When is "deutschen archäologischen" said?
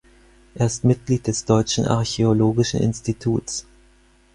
1.45-2.79